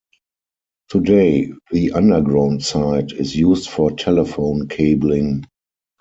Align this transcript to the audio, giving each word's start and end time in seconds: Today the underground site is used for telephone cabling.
Today 0.89 1.51
the 1.71 1.91
underground 1.91 2.63
site 2.65 3.11
is 3.11 3.35
used 3.35 3.69
for 3.69 3.91
telephone 3.91 4.67
cabling. 4.67 5.45